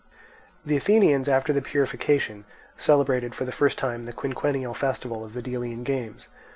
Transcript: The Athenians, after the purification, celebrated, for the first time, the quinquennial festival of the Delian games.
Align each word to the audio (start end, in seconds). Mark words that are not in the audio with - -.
The 0.65 0.75
Athenians, 0.75 1.29
after 1.29 1.53
the 1.53 1.61
purification, 1.61 2.45
celebrated, 2.75 3.35
for 3.35 3.45
the 3.45 3.51
first 3.51 3.77
time, 3.77 4.05
the 4.05 4.13
quinquennial 4.13 4.73
festival 4.73 5.23
of 5.23 5.35
the 5.35 5.43
Delian 5.43 5.83
games. 5.83 6.27